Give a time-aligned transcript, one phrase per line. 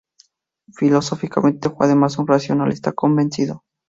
[0.73, 3.61] Filosóficamente, fue además, un racionalista convencido.